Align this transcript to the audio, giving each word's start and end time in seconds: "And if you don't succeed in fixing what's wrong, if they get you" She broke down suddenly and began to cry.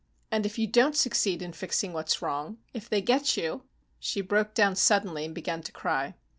"And 0.31 0.47
if 0.47 0.57
you 0.57 0.65
don't 0.65 0.95
succeed 0.97 1.43
in 1.43 1.53
fixing 1.53 1.93
what's 1.93 2.23
wrong, 2.23 2.57
if 2.73 2.89
they 2.89 3.01
get 3.01 3.37
you" 3.37 3.65
She 3.99 4.21
broke 4.21 4.55
down 4.55 4.75
suddenly 4.75 5.25
and 5.25 5.35
began 5.35 5.61
to 5.61 5.71
cry. 5.71 6.15